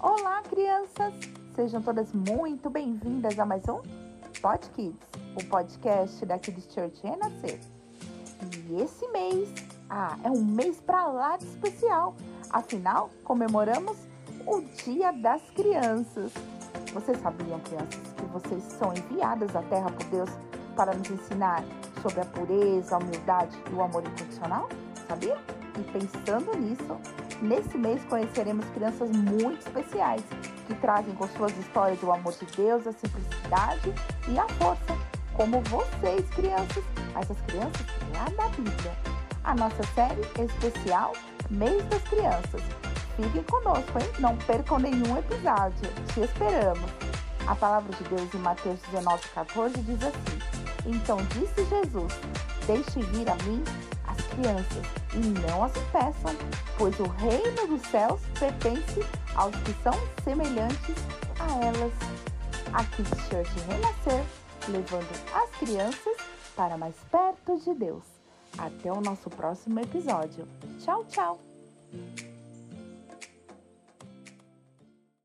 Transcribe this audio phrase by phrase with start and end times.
[0.00, 1.12] Olá, crianças!
[1.56, 3.80] Sejam todas muito bem-vindas a mais um
[4.40, 4.96] Pod Kids,
[5.34, 7.58] o podcast da Kids Church Renascer.
[8.68, 9.52] E esse mês,
[9.90, 12.14] ah, é um mês para lá de especial.
[12.50, 13.96] Afinal, comemoramos
[14.46, 16.32] o Dia das Crianças.
[16.94, 20.30] Vocês sabiam, crianças, que vocês são enviadas à Terra por Deus
[20.76, 21.64] para nos ensinar
[22.02, 24.68] sobre a pureza, a humildade e o amor incondicional?
[25.08, 25.36] Sabia?
[25.76, 26.96] E pensando nisso,
[27.42, 30.22] nesse mês conheceremos crianças muito especiais
[30.66, 33.92] que trazem com suas histórias o amor de Deus, a simplicidade
[34.28, 34.96] e a força,
[35.34, 36.84] como vocês, crianças,
[37.18, 38.92] essas crianças lá da Bíblia.
[39.44, 41.12] A nossa série especial
[41.50, 42.62] Mês das Crianças.
[43.16, 44.12] Fiquem conosco, hein?
[44.18, 45.90] Não percam nenhum episódio.
[46.12, 46.90] Te esperamos.
[47.46, 50.38] A palavra de Deus em Mateus 19, 14 diz assim:
[50.86, 52.12] Então disse Jesus:
[52.66, 53.64] Deixe vir a mim
[54.38, 56.34] crianças e não as impeçam,
[56.76, 59.92] pois o reino dos céus pertence aos que são
[60.22, 60.94] semelhantes
[61.40, 61.92] a elas.
[62.72, 64.24] Aqui Church Renascer,
[64.68, 66.16] levando as crianças
[66.54, 68.04] para mais perto de Deus.
[68.56, 70.46] Até o nosso próximo episódio.
[70.78, 71.40] Tchau, tchau!